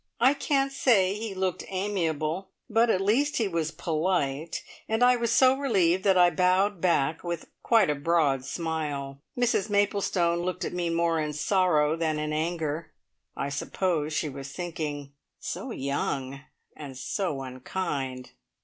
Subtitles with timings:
[0.19, 5.31] I can't say he looked amiable, but at least he was polite, and I was
[5.31, 9.21] so relieved that I bowed back with quite a broad smile.
[9.37, 12.91] Mrs Maplestone looked at me more in sorrow than in anger.
[13.37, 16.45] I suppose she was thinking, "So young
[16.75, 18.31] and so unkind!"